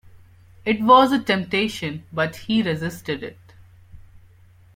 [0.65, 3.37] It was a temptation, but he resisted it.